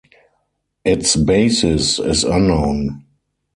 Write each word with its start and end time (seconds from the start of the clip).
Its 0.83 1.15
basis 1.15 1.99
is 1.99 2.23
unknown. 2.23 3.05